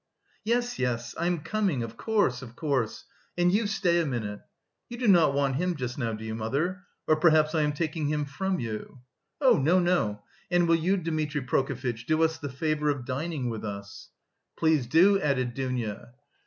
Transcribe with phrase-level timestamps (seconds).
[0.43, 1.83] "Yes, yes, I am coming...
[1.83, 3.05] of course, of course!
[3.37, 4.39] And you stay a minute.
[4.89, 6.85] You do not want him just now, do you, mother?
[7.07, 9.01] Or perhaps I am taking him from you?"
[9.41, 10.23] "Oh, no, no.
[10.49, 14.09] And will you, Dmitri Prokofitch, do us the favour of dining with us?"
[14.57, 16.15] "Please do," added Dounia.